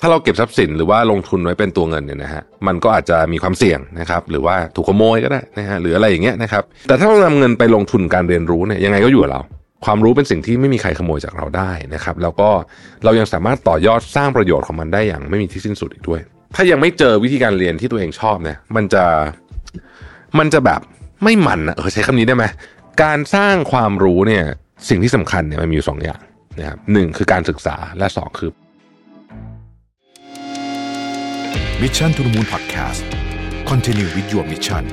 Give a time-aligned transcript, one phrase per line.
[0.00, 9.42] ถ้าเราเก็บทรัพย์สินหรือว่าลงทุนไว้เป็นตัวเงินเนี่ยนะฮะมันก็อาจจะมีความเสี่ยงนะครับ หรือว่าถูกขโมยก็ได้นะฮะหรืออะไรอย่างเงี้ยนะครับ แต่ถ้าเรานำเงินไปลงทุนการเรียนรู้เนี่ยยังไงก็อยู่กับเรา
[9.84, 12.48] ความรู้เป็นสิ่งที่ไม่มีใครขโมยจากเราได้นะครับ แล้วก็
[13.04, 16.20] เรายังสามารถต่อยอดสร้างประโยชน์ของมันได้อย่างไม่มีที่สิ้นสุดอีกด้วย
[16.54, 19.04] ถ้ายังไม่เจอวิธีการเรียนที่ตัวเองชอบเนี่ย มันจะ
[20.38, 20.80] มันจะแบบ
[21.24, 22.44] ไม่มันนะเออใช้คำนี้ได้ไหม
[23.02, 24.44] การสร้างความรู้เนี่ย
[24.88, 26.20] สิ่งที่สำคัญเนี่ยมันมีอยู่สองอย่าง
[26.58, 28.50] นะครับหนึ่งคือการศึกษาและสองคือ
[31.82, 33.02] มิชชั่นทุ the Moon Podcast
[33.70, 34.84] Continue with your mission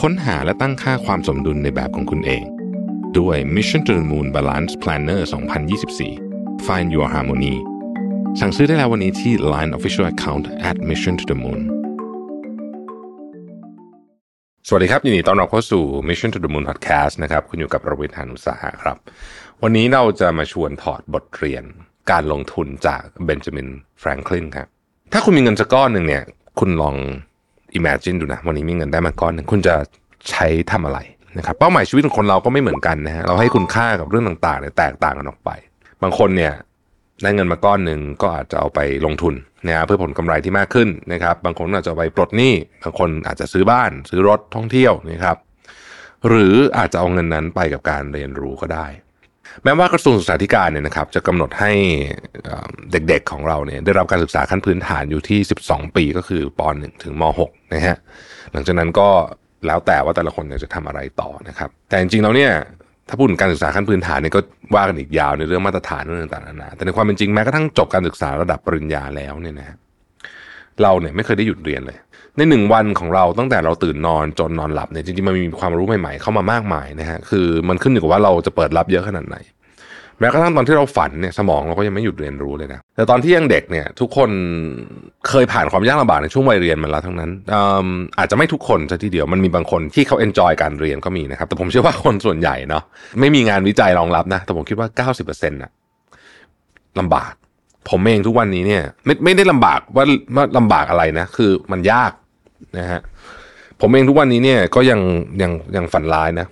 [0.00, 2.44] ค้นหาและตั้งค่าความสมดุลในแบบของคุณเอง
[3.18, 5.20] ด้วย Mission to the Moon Balance Planner
[5.92, 7.54] 2024 Find Your Harmony
[8.40, 11.60] สั่งซื้อได้แล้ววันนี้ที่ Line Official Account at Mission to the Moon
[14.68, 18.96] สวัสดีครับ ยินดีต้อนรับเข้าสู่ Mission to the Moon Podcast นะครับ คุณอยู่กับประวิทยานุสาหะครับ
[19.62, 21.64] วันนี้เราจะมาชวนถอดบทเรียน
[22.10, 23.68] การลงทุนจากเบนจามิน
[24.00, 24.66] แฟรงคลินครับ
[25.12, 26.22] ถ้าคุณมีเงินสักก้อนหนึ่งเนี่ย
[26.58, 26.96] คุณลอง
[27.78, 29.74] imagine ดูนะ วันนี้มีเงินได้มาก้อนหนึ่งคุณจะ
[30.30, 30.98] ใช้ทำอะไร
[31.38, 35.50] นะครับ เป้าหมายชีวิตของคนเราก็ไม่เหมือนกันนะฮะ เราให้คุณค่ากับเรื่องต่างๆเนี่ยแตกต่างกันออกไป
[36.02, 36.52] บางคนเนี่ย
[37.22, 39.34] ได้เงินมาก้อนหนึ่งก็อาจจะเอาไปลงทุน
[39.66, 45.36] นะเพื่อผลกำไรที่มากขึ้นนะครับ บางคนอาจจะไปปลดหนี้บางคนอาจจะซื้อบ้าน ซื้อรถท่องเที่ยวนะครับ
[46.28, 48.86] หรืออาจจะเอาเงินนั้นไปกับการเรียนรู้ก็ได้
[49.62, 51.72] แม้ว่ากระทรวงศึกษาธิการเนี่ยนะครับ จะกำหนดให้
[52.90, 57.96] เด็กๆของเราเนี่ยได้รับการศึกษาขั้นพื้นฐานอยู่ที่ 12 ปีก็คือป .1 ถึงม .6 นะฮะ
[58.52, 59.08] หลังจากนั้นก็
[59.66, 62.52] แล้วแต่ว่าแต่ละคนอยากจะทำอะไรต่อนะครับ แต่จริงๆแล้วเนี่ย
[63.08, 64.40] ถ้าพูดถึงการศึกษาขั้นพื้นฐานเนี่ยก็
[64.74, 69.76] ว่ากันอีกยาวในเรื่องมาตรฐานเรื่องต่างๆนานาแต่ในความเป็นจริงแม้กระทั่งจบการศึกษาระดับปริญญาแล้วเนี่ยนะ
[70.82, 71.98] เราเนี่ยไม่เคยได้หยุดเรียนเลย
[72.36, 79.36] ในหนึ่งวันของเราตั้งแต่เราตื่นนอนจนนอนหลับเนี่ยจริงๆมันมีความรู้ใหม่ๆ เข้ามามากมายนะฮะคือมันขึ้นอยู่กับว่าเราจะเปิดรับเยอะขนาดไหน
[80.20, 84.30] แม้กระทั่งตอนที่เราฝันเนี่ยสมองเราก็ยังไม่หยุดเรียนรู้เลยนะแต่ตอนที่ยังเด็กเนี่ย ทุกคน
[85.28, 87.56] เคยผ่านความยากลำบากในช่วงวัยเรียนมาแล้วทั้งนั้นอ
[88.18, 92.82] อาจจะไม่ทุกคนซะทีเดียวมันมีบางคนที่เขาเอนจอยการเรียนก็มีนะครับ แต่ผมเชื่อว่าคนส่วนใหญ่เนาะ
[93.20, 95.70] ไม่มีงานวิจัยรองรับนะ แต่ผมคิดว่า 90%น่ะ
[97.00, 97.32] ลำบาก
[97.90, 100.04] ผมเองทุกวันนี้เนี่ย ไม่ไม่ได้ลำบากว่า
[100.36, 102.12] ว่าลำบากอะไรนะ คือมันยาก
[102.78, 103.00] นะฮะ
[103.80, 105.00] ผมเองทุกวันนี้เนี่ยก็ยัง
[105.42, 106.46] ยังยังฝันร้ายนะ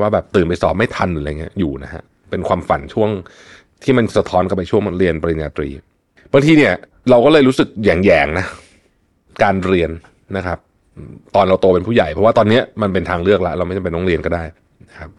[0.00, 3.10] ว่าแบบตื่นไปสอบไม่ทันหรืออะไรเงี้ยอยู่นะฮะ เป็นความฝันช่วง
[3.84, 5.68] ที่มันสะท้อนกลับไปช่วงเรียนปริญญาตรี
[6.32, 6.74] บางทีเนี่ย
[7.10, 8.46] เราก็เลยรู้สึกแยงๆนะ
[9.42, 9.90] การเรียน
[10.36, 10.58] นะครับ
[11.34, 14.44] ตอนเราโตเป็นผู้ใหญ่เพราะว่าตอนนี้มันเป็นทางเลือกละเราไม่จำเป็นต้องเรียนก็ได้
[14.88, 15.10] นะครับ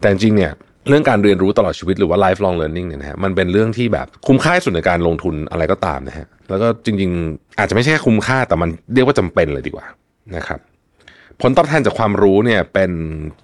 [0.00, 0.52] แต่จริงเนี่ย
[0.88, 9.86] เรื่องการเรียนรู้ตลอดชีวิตหรือว่า lifelong learning เนี่ยนะฮะมันเป็นเรื่องที่แบบคุ้มค่าสุดในการลงทุนอะไรก็ตามนะฮะแล้วก็จริง ๆ อาจจะไม่ใช่แค่คุ้มค่าแต่มันเรียกว่าจำเป็นเลยดีกว่า
[10.36, 10.60] นะครับ
[11.42, 12.92] ผลตอบแทนจากความรู้เนี่ยเป็น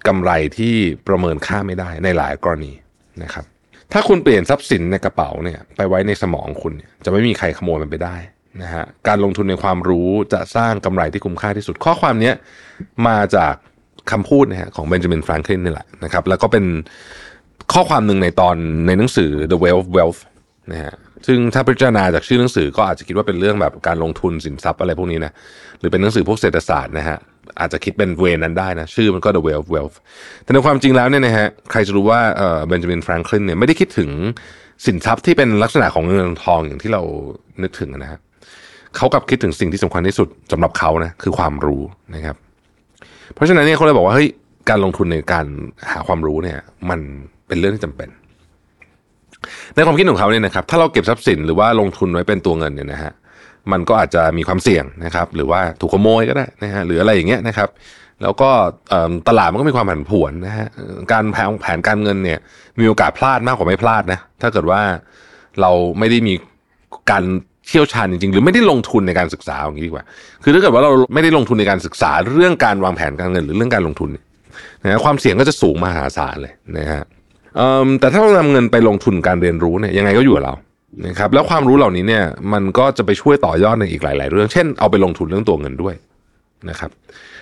[0.07, 0.73] กำไรที่
[1.07, 2.71] ประเมินค่าไม่ได้ในหลายกรณี
[3.23, 3.45] นะครับ
[3.93, 6.73] ถ้าคุณเปลี่ยนทรัพย์สินในกระเป๋าเนี่ยไปไว้ในสมองคุณ
[7.05, 8.15] จะไม่มีใครขโมยมันไปได้
[8.61, 12.31] นะฮะการลงทุนในความรู้จะสร้างกำไรที่คุ้มค่าที่สุด ข้อความนี้
[13.07, 13.53] มาจาก
[14.11, 16.65] คำพูดนะฮะของเบนจามินแฟรงคลินนี่แหละนะครับแล้วก็เป็น
[17.73, 18.55] ข้อความหนึ่งในตอน
[18.87, 20.21] ในหนังสือ The Wealth of Wealth
[20.71, 20.93] นะฮะ
[21.27, 25.31] ซึ่งถ้าพิจารณาจากชื่อหนังสือก็อาจจะคิดว่าเป็นเรื่องแบบการลงทุนสินทรัพย์อะไรพวกนี้นะ
[25.79, 27.17] หรือเป็นหนังสือพวกเศรษฐศาสตร์นะฮะ
[27.59, 29.95] อาจจะคิดเป็นเวนั้นได้นะชื่อมันก็ The Wealth of Wealth
[30.43, 34.09] แต่ในความจริงแล้วเนี่ยนะฮะใครจะรู้ว่าเอ่อเบนจามินแฟรงคลินเนี่ยไม่ได้คิดถึง
[34.85, 37.01] สินทรัพย์ที่เป็นลักษณะของเงินทองอย่างที่เรา
[37.63, 38.19] นึกถึงนะฮะ
[38.97, 41.81] เขากลับคิดถึงสิ่งที่สำคัญที่สุดสำหรับเขานะคือความรู้
[42.15, 42.35] นะครับ
[43.33, 44.29] เพราะฉะนั้นเนี่ยเขาเลยบอกว่าเฮ้ย
[44.69, 45.45] การลงทุนในการ
[45.91, 46.59] หาความรู้เนี่ย
[46.89, 46.99] มัน
[47.47, 48.09] เป็นเรื่องที่จำเป็น
[49.75, 53.11] ในความคิดของเขาเนี่ยนะครับถ้าเราเก็บทรัพย์สินหรือว่าลงทุนไว้เป็นตัวเงินเนี่ยนะฮะ
[53.71, 57.69] มันก็อาจจะมีความเสี่ยงนะครับ หรือว่าถูกขโมยก็ได้นะฮะหรืออะไรอย่างเงี้ยนะครับ
[58.23, 58.49] แล้วก็
[59.27, 60.67] ตลาดมันก็มีความผันผวนนะฮะ
[61.11, 62.39] การแผนแผนการเงินเนี่ย
[62.79, 64.81] มีโอกาสพลาดมากกว่าไม่พลาดนะถ้าเกิดว่า
[65.61, 66.33] เราไม่ได้มี
[67.11, 67.23] การ
[67.67, 70.03] เชี่ยวชาญจริงๆ หรือไม่ได้ลงทุนในการศึกษาอย่างนี้ดีกว่า
[70.43, 74.09] คือถ้าเกิดว่าเราไม่ได้ลงทุนในการศึกษาเรื่องการวางแผนการเงินหรือเรื่องการลงทุน
[74.83, 80.55] นะฮะความเสี่ยงก็จะสูงมหาศาลเลยนะฮะเแต่ถ้าเรานำเงินไปลงทุนการเรียนรู้เนี่ยยังไงก็อยู่กับเรา
[81.07, 82.23] นะครับแล้วความรู้เหล่านี้เนี่ย
[82.53, 85.95] มันก็จะไปช่วยต่อยอดในอีกหลาย ๆ เรื่อง เช่นเอาไปลงทุนเรื่องตัวเงินด้วย
[86.69, 86.91] นะครับ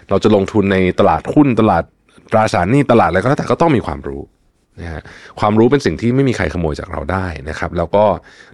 [0.09, 1.83] เราจะลงทุนในตลาดหุ้นตลาด
[2.31, 4.21] ตราสารหนี้ตลาดอะไรก็แล้วแต่ก็ต้องมีความรู้
[4.81, 5.01] นะฮะ
[5.39, 8.03] ความรู้เป็นสิ่งที่ไม่มีใครขโมยจากเราได้นะครับ แล้วก็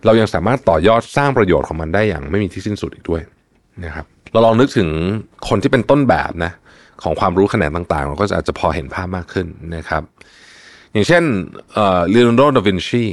[0.06, 3.22] เรายังสามารถต่อยอดสร้างประโยชน์ของมันได้อย่างไม่มีที่สิ้นสุดอีกด้วย
[3.84, 4.90] นะครับเราลองนึกถึง
[5.50, 6.52] คนที่เป็นต้นแบบนะ
[7.04, 10.04] ของความรู้แขนงต่างๆ เราก็อาจจะพอเห็นภาพมากขึ้นนะครับ
[10.98, 11.24] อย่างเช่น
[11.74, 13.06] เอ่อลโอนาร์โดดาวินชี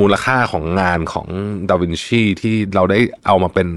[0.00, 1.28] มูลค่าของงานของ
[1.70, 3.68] ดาวินชีที่เราได้เอามาเป็น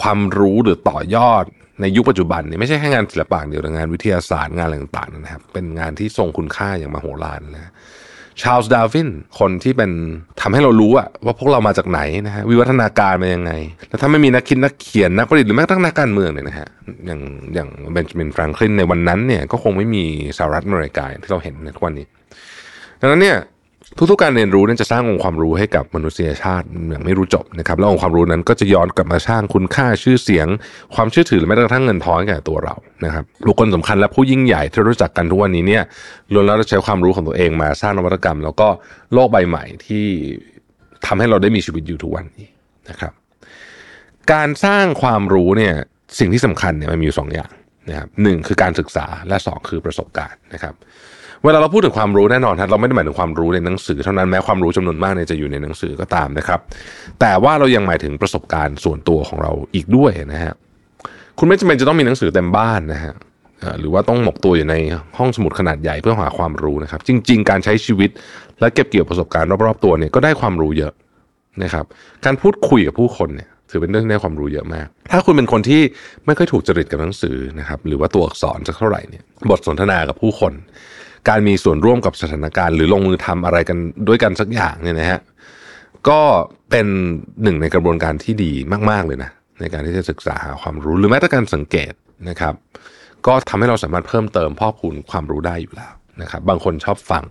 [0.00, 1.44] ความรู้หรือต่อยอด
[1.80, 7.72] ในยุคปัจจุบันเนี่ยไม่ใช่แค่งานศิลปะเดียวแต่งานวิทยาศาสตร์งานอะไรต่างๆนะครับ เป็นงานที่ทรงคุณค่าอย่างมโหฬารนะ
[8.42, 9.08] ชาลส์ดาวิน
[9.38, 9.90] คนที่เป็น
[10.40, 13.52] ทำให้เรารู้อะว่าพวกเรามาจากไหนนะฮะวิวัฒนาการมายังไง
[13.88, 16.68] แล้วถ้าไม่มีนักคิดนักเขียนนักประดิษฐ์หรือแม้กระทั่งนักการเมืองเนี่ยนะฮะ
[17.06, 17.20] อย่าง
[17.54, 20.04] อย่างเบนจามินแฟรงคลินในวันนั้นเนี่ยก็คงไม่มี
[20.38, 22.06] สหรัฐอเมริกาที่เราเห็นในทุกวันนี้
[23.00, 23.38] ดังนั้นเนี่ย
[23.98, 30.46] ทุกๆการเรียนรู้นั้นจะสร้างองค์ความรู้ให้กับมนุษยชาติอย่างไม่รู้จบนะครับแล้วองค์ความรู้นั้นก็จะย้อนกลับมาสร้างคุณค่าชื่อเสียง
[30.94, 32.74] ความเชื่อถือและแม้กระทั่งเงินทองแก่ตัวเรา
[33.04, 35.82] นะครับบุคคลสำคัญและผู้ยิ่งใหญ่ที่รู้จักกันทุกวันนี้เนี่ย
[36.32, 38.68] ล้วนแล้วใช้ความรู้ของตัวเองมาสร้างนวัตกรรม แล้วก็
[39.14, 40.04] โลกใบใหม่ที่
[41.06, 42.48] ทำให้เราได้มีชีวิตอยู่ทุกวันนี้
[42.88, 43.12] นะครับ
[44.32, 45.74] การสร้างความรู้เนี่ย
[46.18, 47.50] สิ่งที่สำคัญเนี่ยมันมีอยู่สองอย่าง
[47.88, 50.74] นะครับหนึ่งคือการศึกษาและสองคือประสบการณ์นะครับ
[51.44, 56.60] เวลาเราพูดถึงความรู้แน่นอนครับเราไม่ได้หมายถึงความรู้ในหนังสือเท่านั้นแม้ความรู้จำนวนมากเนี่ยจะอยู่ในหนังสือก็ตามนะครับ
[57.20, 60.54] แต่ว่าเรายังหมายถึงประสบการณ์ส่วนตัวของเราอีกด้วยนะฮะ
[61.38, 63.14] คุณไม่จำเป็นจะต้องมีหนังสือเต็มบ้านนะฮะ
[63.80, 64.74] หรือว่าต้องหมกตัวอยู่ใน
[65.18, 68.10] ห้องสมุดขนาดใหญ่เพื่อหาความรู้นะครับ จริง ๆ การใช้ชีวิต
[68.60, 70.92] และเก็บเกี่ยวประสบการณ์รอบๆตัวเนี่ยก็ได้ความรู้เยอะ
[71.62, 71.84] นะครับ
[72.24, 75.82] การพูดคุยกับผู้คนเนี่ยถือเป็นเรื่องที่ได้ความรู้เยอะมาก ถ้าคุณเป็นคนที่
[76.26, 80.52] ไม่ค่อยถูกจริตกับหนังสือนะครับ หรือว่าตัวอักษรสักเท่าไหร่เนี่ย บทสนทนากับผู้คน
[81.28, 83.78] การมีส่วนร่วมกับสถานการณ์ หรือลงมือทำอะไรกัน
[84.08, 85.20] ด้วยกันสักอย่างเนี่ยนะฮะ
[86.08, 86.20] ก็
[86.70, 86.86] เป็น
[87.42, 88.52] หนึ่งในกระบวนการที่ดี
[88.90, 89.30] มาก ๆเลยนะ
[89.60, 91.92] ในการที่จะศึกษาหาความรู้หรือแม้แต่การสังเกต
[92.28, 92.54] นะครับ
[93.26, 97.24] ก็ทำให้เราสามารถเพิ่มเติมพ่อกพูนความรู้ได้อยู่แล้วนะครับ บางคนชอบฟัง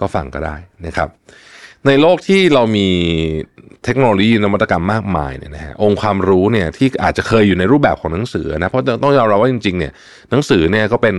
[0.00, 1.08] ก็ฟังก็ได้นะครับ
[1.86, 2.88] ในโลกที่เรามี
[3.84, 9.92] เทคโนโลยีนวัตกรรมมากมายเนี่ยนะฮะองค์ความรู้เนี่ยที่อาจจะเคยอยู่ในรูปแบบของหนังสือนะเพราะต้องยอมรับว่าจริงๆเนี่ย
[10.30, 11.16] หนังสือเนี่ยก็เป็น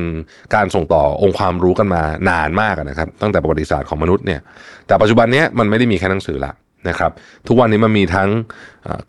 [0.56, 4.40] การส่งต่อองค์ความรู้กันมานานมากนะครับ ตั้งแต่ประวัติศาสตร์ของมนุษย์เนี่ย
[4.88, 6.52] แต่ปัจจุบันเนี้ยมันไม่ได้มีแค่หนังสือละ
[6.90, 7.12] นะครับ
[7.48, 8.30] ทุกวันนี้มันมีทั้ง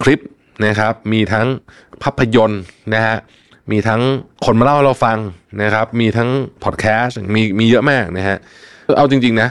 [0.03, 0.21] คลิป
[0.67, 1.47] นะครับมีทั้ง
[2.03, 2.63] ภาพยนตร์
[2.95, 3.17] นะฮะ
[3.73, 4.01] มีทั้ง
[4.45, 5.19] คนมาเล่าให้เราฟัง
[5.63, 6.29] นะครับมีทั้ง
[6.65, 8.37] พอดแคสต์มีมีเยอะมากนะฮะ
[8.97, 9.49] เอาจริงๆนะ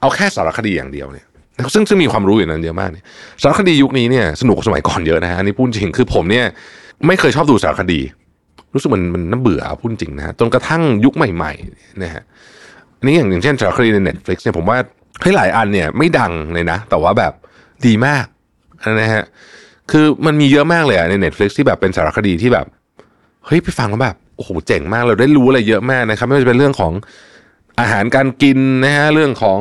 [0.00, 1.26] เอาแค่สารคดีอย่างเดียวเนี่ย
[1.74, 3.04] ซึ่งซึ่งมีความรู้อยู่นั้นเยอะมากเนี่ย
[3.42, 6.46] สารคดียุคนี้เนี่ยสนุกกว่าสมัยก่อนเยอะนะฮะอันนี้พูดจริงคือผมเนี่ย
[7.06, 8.00] ไม่เคยชอบดูสารคดี
[8.74, 12.22] รู้สึกมันมันน่าเบื่อพูดจริงนะฮะจนกระทั่งยุคใหม่ๆนะฮะ
[12.98, 14.78] อันนี้อย่างอย่างเช่นสารคดีใน Netflix เนี่ยผมว่า
[15.22, 17.32] ให้หลายอันเนี่ยไม่ดังเลยนะ แต่ว่าแบบ
[17.86, 18.24] ดีมาก
[19.00, 19.22] นะฮะ
[19.90, 22.66] คือมันมีเยอะมากเลยอะใน Netflix ที่แบบเป็นสารคดีที่แบบ
[23.46, 26.92] เฮ้ยไปฟังแล้วแบบโอ้โหเจ๋งมากเราได้รู้อะไรเยอะมากนะครับไม่ว่าจะเป็นเรื่องของ
[27.80, 29.60] อาหารการกินนะฮะเรื่องของ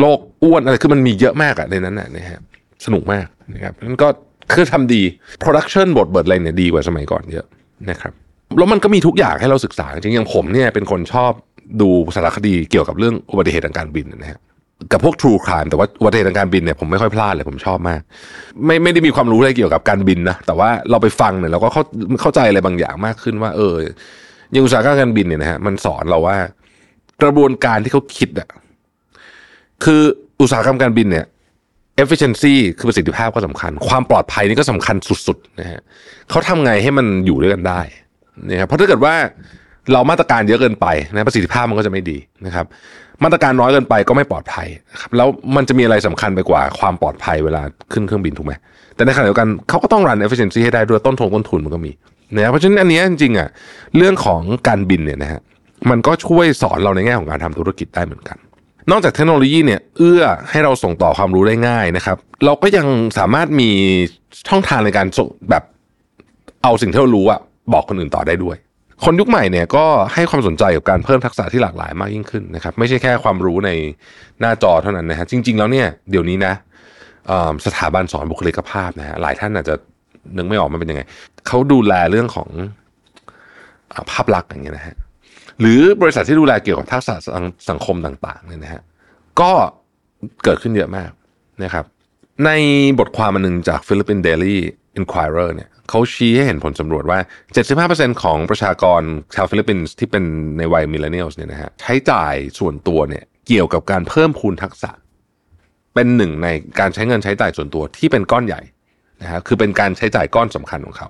[0.00, 2.40] โรค อ้วนอะไรคือมันมีเยอะมากอะในนั้นนะนะฮะ
[2.84, 4.08] สนุกมากนะครับนั่นก็
[4.54, 5.02] คือทำดี
[5.42, 7.46] production บทเบิดอะไรเนี่ยดีกว่าสมัยก่อนเยอะ
[7.90, 8.12] นะครับ
[8.58, 11.32] แล้วมันก็มีทุกอย่างให้เราศึกษา จริงอย่างผมเนี่ยเป็นคนชอบ
[11.80, 14.38] ดูสารคดีเกี่ยวกับเรื่องอุบัติเหตุทางการบินนะฮะ
[14.92, 18.00] กับพวก True Crime แต่ว่าอุบัติเหตุทางการบินเนี่ยผมไม่ค่อยพลาดเลยผมชอบมาก
[18.66, 21.82] ไม่ไม่ได้มีความรู้อะไรเกี่ยวกับการบินนะแต่ว่าเราไปฟังเนี่ยเราก็เข้า
[22.20, 23.60] เข้าใจอะไรบางอย่างมากขึ้นว่า เอ
[24.52, 26.36] อย่างอุตสาหกรรมการบินเนี่ยนะฮะมันสอนเราว่า
[27.22, 28.48] กระบวนการที่เขาคิดอะ
[29.84, 30.02] คือ
[30.40, 31.26] อุตสาหกรรมการบินเนี่ย
[32.02, 34.96] efficiency คือประสิทธิภาพก็สำคัญ ความปลอดภัยนี่ก็สำคัญ
[35.26, 35.80] สุดๆนะฮะ
[36.30, 37.80] เขาทำไงให้มันอยู่ด้วยกันได้
[38.50, 39.14] นะครับเพราะถ้าเกิดว่า
[39.92, 42.66] เรามาตรการเยอะเกินไปนะประสิทธิภาพมันก็จะไม่ดีนะครับ
[43.24, 44.66] มาตรการน้อยเกินไปก็ไม่ปลอดภัย
[45.00, 47.62] ครับแล้วมันจะมีอะไรสำคัญไปกว่าความปลอดภัยเวลา
[47.92, 48.52] ขึ้นเครื่องบินถูกไหม
[48.94, 51.92] แต่ในขณะเดียวกันเขาก็ต้องรัน efficiency ให้ได้ด้วยต้นทุนต้นทุนมันก็มี
[52.34, 53.48] นะเพราะฉะนั้นอันนี้จริงๆอะ
[53.96, 55.40] เรื่องของการบินเนี่ยนะฮะ
[55.90, 58.38] มันก็ช่วยสอนเราในแง่ของการทำธุรกิจได้เหมือนกัน
[58.90, 62.86] นอกจากเทคโนโลยีเนี่ยเอื้อให้เราส่งต่อความรู้ได้ง่ายนะครับ เราก็ยัง
[63.18, 63.70] สามารถมี
[64.48, 65.06] ช่องทางในการ
[65.50, 65.64] แบบ
[66.62, 67.40] เอาสิ่งที่เรารู้อะ
[67.72, 68.56] บอกคนอื่นต่อได้ด้วย
[69.04, 73.70] คนยุคใหม่เนี่ยก็ให้ความสนใจกับการเพิ่มทักษะที่หลากหลายมากยิ่งขึ้นนะครับ ไม่ใช่แค่ความรู้ใน
[74.40, 76.52] หน้าจอเท่านั้นนะฮะจริง ๆ แล้วเนี่ยเดี๋ยวนี้นะ
[77.66, 79.74] สถาบันสอนบุคลิกภาพนะฮะหลายท่านอาจจะ
[80.36, 81.02] นึกไม่ออกมันเป็นยังไง
[81.46, 82.48] เขาดูแลเรื่องของ
[84.10, 84.96] ภาพลักษณ์อย่างเงี้ยนะฮะ
[85.60, 87.14] หรือบริษัทที่ดูแลเกี่ยวกับทักษะ
[87.70, 88.82] สังคมต่างๆเนี่ยนะฮะ
[89.40, 89.52] ก็
[90.44, 91.10] เกิดขึ้นเยอะมาก
[91.64, 91.84] นะครับ
[92.44, 92.50] ใน
[92.98, 94.56] บทความอันหนึ่งจาก Philippine Daily
[94.98, 97.18] Inquirer เนี่ยเขาชี้ให้เห็นผลสำรวจว่า
[97.70, 99.02] 75%ของประชากร
[99.34, 100.24] ชาวฟิลิปปินส์ที่เป็น
[100.58, 104.90] ในวัย millennial เนี่ยนะฮะใช้จ่ายส่วนตัวเนี่ยเกี่ยวกับการเพิ่มพูนทักษะ
[105.94, 106.48] เป็นหนึ่งใน
[106.80, 108.60] การใช้เงินใช้จ่ายส่วนตัวที่เป็นก้อนใหญ่
[109.22, 111.08] นะฮะคือเป็นการใช้จ่ายก้อนสำคัญของเขา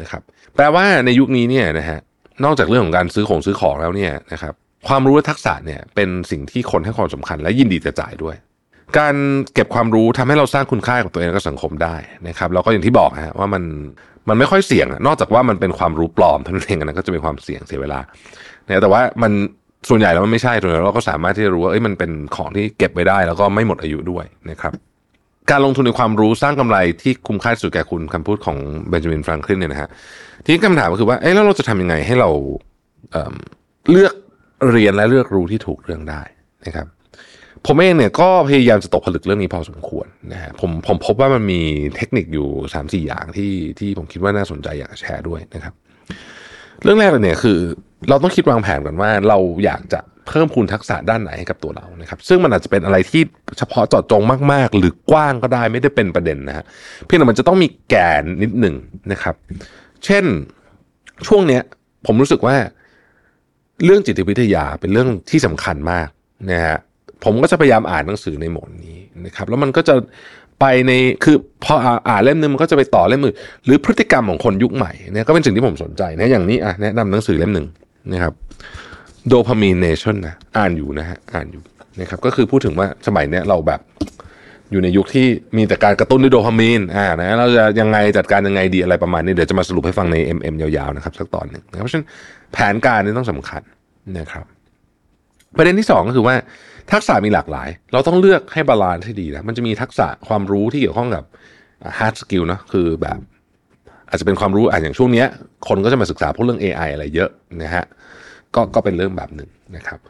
[0.00, 0.22] นะครับ
[0.54, 1.98] แปลว่าในยุคนี้เนี่ยนะฮะ
[2.44, 4.54] นอกจากเรื่องของการซื้อของซื้อของแล้วเนี่ยนะครับ
[4.88, 8.36] ความรู้และทักษะเนี่ยเป็นสิ่งที่คนให้ความสำคัญและยินดีจะจ่ายด้วย
[8.98, 9.14] การ
[9.54, 11.96] เก็บความรู้ทำให้เราสร้างคุณค่ากับตัวเองและสังคมได้
[12.28, 13.62] นะครับแล้วก็อย่างที่บอกฮะว่ามัน
[14.28, 18.00] มันไม่ค่อยเสี่ยง นอกจากว่ามันเป็นความรู้ปลอมเท่านั้นเองอันนั้นก็จะเป็นความเสี่ยงเสียเวลา
[18.66, 19.32] เนี่ยแต่ว่ามัน
[19.88, 24.72] ส่วนใหญ่แล้วมันไม่ใช่ส่วนใหญ่เราก็สามารถที่จะรู้ว่าเอ้ยมันเป็นของที่เก็บไว้ได้ แล้วก็ไม่หมดอายุด้วยนะครับ
[25.50, 28.56] การลงทุนในความรู้สร้างกำไรที่คุ้มค่าสุดแก่คุณคำพูดของ
[28.88, 29.88] เบนจามินฟรังคลินเนี่ยนะฮะ
[30.44, 32.30] ทีนี้คำถามก็คือว่าเอ้แล้วเราจะทำยังไงให้เรา
[33.12, 34.14] เเลือก
[34.70, 36.22] เรียนและเลือกรู้ที่ถูกเรื่องได้
[36.66, 36.86] นะครับ
[37.66, 41.60] ผมเองเนี่ยก็พยายามจะตกผลึกเรื่องนี้พอสมควรนะฮะผมผมพบว่ามันมี
[41.96, 45.74] เทคนิคอยู่3ามสี่อย่างที่ที่ผมคิดว่าน่าสนใจอยากแชร์ด้วยนะครับ
[46.82, 47.58] เรื่องแรกเลยเนี่ยคือ
[48.08, 53.22] เราต้องคิดวางแผนกันว่าเราอยากจะ เพิ่มพูนทักษะด้านไหนให้กับตัวเรานะครับ ซึ่งมันอาจจะเป็นอะไรที่
[53.58, 56.64] เฉพาะเจาะจงมาก ๆ หรือกว้างก็ได้ไม่ได้เป็นประเด็นนะฮะ
[57.04, 58.74] เพียงแต่มันจะต้องมีแกนนิดหนึ่ง
[59.12, 59.34] นะครับ
[60.04, 60.24] เช่น
[61.26, 61.62] ช่วงเนี้ย
[62.06, 62.56] ผมรู้สึกว่า
[63.84, 66.08] เรื่องจิตวิทยาเป็นเรื่องที่สำคัญมาก
[66.50, 66.76] นะฮะ
[67.24, 69.94] ผมก็จะพยายามอ่านหนังสือในหมวดนี้นะครับ แล้วมันก็จะ
[70.60, 70.92] ไปใน
[71.24, 71.74] คือพอ
[72.08, 77.66] อ่านเล่มนึงมันก็จะไปต่อเล่มอื่นหรือพฤติกรรมของคนยุคใหม่เนี่ยก็เป็นสิ่งที่ผมสนใจนะอย่างนี้อะแนะนำหนังสือเล่มหนึ่ง
[78.12, 78.34] นะครับ
[79.28, 81.62] Dopamine Nation นะอ่านอยู่นะฮะอ่านอยู่
[82.00, 83.80] นะครับก็คือพูดถึงว่าสมัยเนี้ยเราแบบ
[84.70, 92.06] อยู่ในยุคที่มีแต่การกระตุ้นด้วยโดพามีนอ่านะเราจะยังไงจัดการยังไงดีอะไรประมาณนี้เดี๋ยวจะมาสรุปให้ฟังใน MM ยาวๆนะครับสักตอนหนึ่งเพราะฉะนั้น
[92.52, 93.62] แผนการนี่ต้องสำคัญ
[94.18, 94.44] นะครับ
[95.56, 96.34] ประเด็นที่สองก็คือว่า
[96.92, 101.24] ทักษะมีหลากหลาย เราต้องเลือกให้ balance ให้ดีนะมันจะมีทักษะความรู้ที่เกี่ยวข้องกับ
[101.98, 103.18] hard skill นะคือแบบ
[104.08, 105.26] อาจจะเป็นความรู้อะอย่างช่วงเนี้ย
[105.68, 107.30] คนก็จะมาศึกษาพวกเรื่อง AI อะไรเยอะ
[107.62, 107.84] นะฮะ
[108.54, 110.00] ก็ก็เป็นเรื่องแบบหนึ่งนะครับ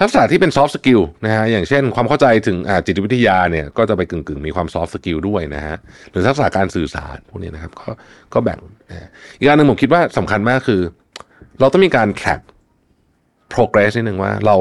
[0.00, 2.56] ทักษะที่เป็น soft skill นะฮะอย่างเช่นความเข้าใจถึง
[2.86, 5.76] จิตวิทยาเนี่ยก็จะไปกึ่งๆ มีความ soft skill ด้วยนะฮะ
[6.10, 7.90] หรือทักษะการสื่อสารพวกนี้นะครับก็
[8.34, 9.08] ก็แบ่งนะ
[9.38, 10.80] อีกอันหนึ่งผมคิดว่าสำคัญมากคือ
[11.60, 12.40] เราต้องมีการ track
[13.54, 14.56] progress นิดนึงว่าเรา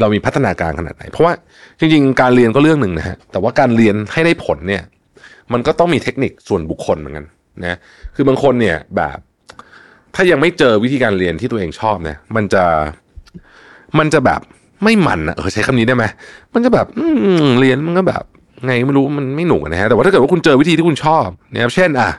[0.00, 1.32] เรามีพัฒนาการขนาดไหน เพราะว่า
[1.78, 4.82] จริงๆ การเรียนก็เรื่องหนึ่งนะฮะแต่ว่าการเรียนให้ได้ผลเนี่ย
[5.52, 7.26] มันก็ต้องมีเทคนิคส่วนบุคคลเหมือนกัน
[7.62, 7.78] นะ
[8.14, 9.18] คือบางคนเนี่ยแบบ
[10.14, 12.64] ถ้ายังไม่เจอวิธีการเรียนที่ตัวเองชอบเนี่ย มันจะ
[13.98, 14.40] มันจะแบบ
[14.84, 16.04] ไม่มันอะเออใช้คำนี้ได้ไหม
[16.54, 17.04] มันจะแบบอื
[17.42, 18.22] มเรียนมันก็แบบ
[18.66, 22.10] ไงไม่รู้มันไม่หนุกนะฮะแต่ว่าถ้าเกิดว่าคุณเจอวิธีที่คุณชอบเนี่ยเช่น อะ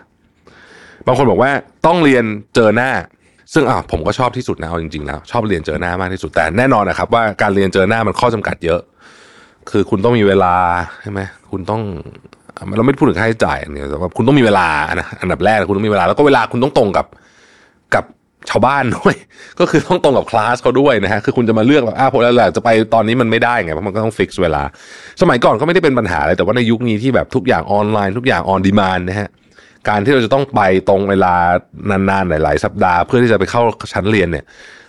[1.07, 1.51] บางคนบอกว่า
[1.85, 2.23] ต้องเรียน
[2.55, 2.89] เจอหน้า
[3.53, 8.81] ซึ่งอะผมก็ชอบที่สุดนะเอาจริงๆแล้ว ชอบเรียนเจอหน้ามากที่สุดแต่แน่นอนนะครับ ว่าการเรียนเจอหน้ามันข้อจำกัดเยอะ
[9.69, 10.55] คือคุณต้องมีเวลา
[11.01, 11.21] ใช่ไหม
[11.51, 11.81] คุณต้อง
[12.77, 14.67] เราไม่พูดถึงค่าใช้จ่ายเนี่ยแต่ว่าคุณต้องมีเวลา
[14.99, 17.05] นะอันดับแรกคุณต้องมีเวลาแล้วก็เวลาคุณต้องตรงกับ
[17.95, 18.05] กับ
[18.49, 19.15] ชาวบ้านด้วย
[19.59, 24.63] ก็คือต้องตรงกับคลาสเขาด้วยนะฮะคือคุณจะมาเลือกแบบอ้าวผมแล้วแหละจะไปตอนนี้มันไม่ได้ไงเพราะมันก็ต้องฟิกซ์เวลา
[25.21, 29.29] สมัยก่อนก็ไม่ได้เป็นปัญหาเลยแต่ว่าในยุคนี้ที่แบบทุกอย่างออนไลน์ทุกอย่างออนดีมานนะฮะ
[29.89, 31.33] การที่เราจะต้องไปตรงเวลา
[31.89, 33.61] นานๆหลาย ๆ สัปดาห์ เพื่อที่จะไปเข้า
[33.93, 34.45] ชั้นเรียนเนี่ย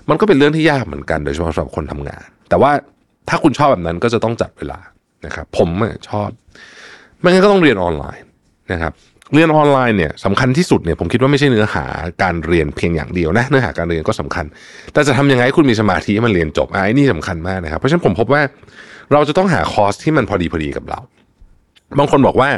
[0.09, 2.71] มันก็เป็นเรื่องที่ยากเหมือนกันโดยเฉพาะสำหรับคนทำงาน แต่ว่า
[3.29, 4.79] ถ้าคุณชอบแบบนั้นก็จะต้องจัดเวลา
[5.27, 5.69] นะครับผม
[6.09, 6.29] ชอบ
[7.21, 8.25] ไม่งั้นก็ต้องเรียนออนไลน์
[8.73, 8.93] นะครับ
[9.35, 11.85] เรียนออนไลน์เนี่ยสำคัญที่สุดเนี่ยผมคิดว่าไม่ใช่เนื้อหา
[12.23, 14.45] การเรียนเพียงอย่างเดียวนะเนื้อหาการเรียนก็สำคัญ
[14.93, 18.43] แต่จะทำยังไงให้คุณมีสมาธิให้มันเรียนจบไอ้นี่สำคัญมากนะครับเพราะฉะนั้นผมพบว่า
[19.13, 21.01] เราจะต้องหาคอร์สที่มันพอดีพอดีกับเรา
[21.99, 22.49] บางคนบอกว่า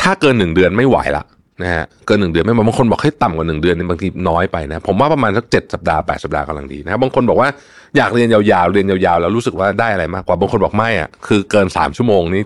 [0.00, 1.24] ถ้าเกินหนึ่งเดือนไม่ไหวละ
[1.62, 7.48] นะฮะเกินหนึ่งเดือนไม่ไหวบางคนบอกให้ต่ำกว่าหนึ่งเดือนนี่บางทีน้อยไปนะผมว่าประมาณสักเจ็ดสัปดาห์แปดสัปดาห์กำลังดีนะครับบางคนบอกว่า
[7.96, 12.42] อยากเรียนยาวๆเรียนยาวๆแล้วรู้สึกว่าได้อะไรมากกว่าบางคนบอกไม่อะคือเกินสามชั่วโมงนี้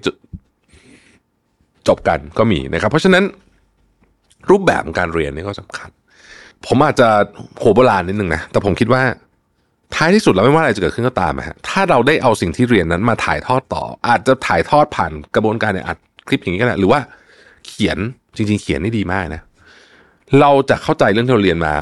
[1.89, 3.25] จบกันก็มีนะครับ เพราะฉะนั้น
[4.51, 5.91] รูปแบบการเรียนนี่ก็สำคัญ
[6.67, 7.09] ผมอาจจะ
[7.59, 9.03] โหโบราณนิดนึงนะ แต่ผมคิดว่า
[9.95, 17.01] ท้ายที่สุดแล้วไม่ว่าอะไรจะเกิดขึ้นก็ตามอะฮะถ้าเราได้เอาสิ่งที่เรียนนั้นมาถ่ายทอดต่อ อาจจะถ่ายทอดผ่านกระบวนการในอัดคลิปอย่างนี้ก็ได้หรือว่า
[17.67, 17.99] เขียน
[18.37, 19.43] จริง ๆ เขียนนี่ดีมากนะ
[20.41, 21.73] เราจะเข้าใจเรื่องที่เราเรียนมา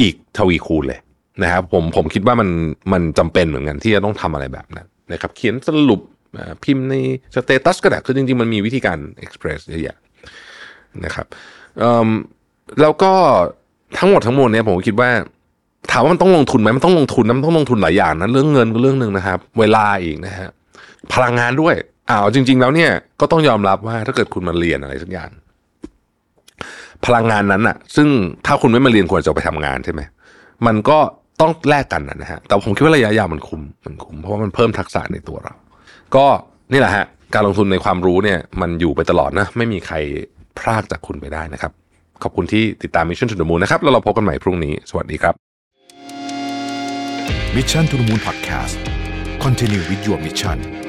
[0.00, 1.00] อีกทวีคูณเลย
[1.42, 2.48] นะครับผมผมคิดว่ามัน
[2.92, 6.00] มันจำเป็นเหมือนกันที่จะต้องทำอะไรแบบนั้นนะครับ เขียนสรุป
[6.64, 6.94] พิมพ์ใน
[7.34, 9.96] status ก็ได้คือจริงๆ มันมีวิธีการ express เยอะแยะ
[11.04, 11.26] นะครับ
[12.80, 13.12] แล้วก็
[13.98, 15.10] ทั้งหมดทั้งมวลเนี่ยผมคิดว่า
[15.92, 20.48] ถามว่ามันต้องลงทุนไหมมันต้องลงทุนนะมันต้องลงทุนหลายอย่างนะเรื่องเงินก็เรื่องหนึ่งนะครับ เวลาอีกนะฮะ
[21.12, 21.74] พลังงานด้วย
[22.10, 22.90] อ้าวจริง ๆ แล้วเนี่ย
[23.20, 25.30] ก็ต้องยอมรับว่าถ้าเกิดคุณมาเรียนอะไรสักอย่าง
[27.04, 28.08] พลังงานนั้นอะซึ่ง
[28.46, 30.00] ถ้าคุณไม่มาเรียนควรจะไปทำงานใช่ไหม
[30.66, 30.98] มันก็
[31.40, 35.54] ต้องแลกกันนะฮะแต่ผมคิดว่าระยะยาวมันคุ้มมันคุ้มเพราะว่ามันเพิ่มทักษะในตัวเรา
[36.16, 36.26] ก็
[36.72, 39.96] นี่แหละฮะการลงทุนในความรู้เนี่ยมันอยู่ไปตลอดนะ ไม่มีใคร
[40.58, 41.72] พลากจากคุณไปได้นะครับ
[42.22, 45.34] ขอบคุณที่ติดตาม Mission to the Moon นะครับ แล้วเราพบกันใหม่พรุ่งนี้ สวัสดีครับ
[47.56, 48.74] Mission to the Moon Podcast
[49.44, 50.87] Continue with your mission